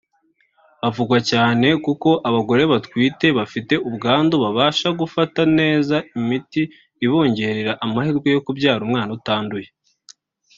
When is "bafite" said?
3.37-3.73